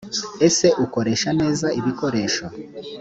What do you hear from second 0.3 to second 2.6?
ese ukoresha neza ibikoresho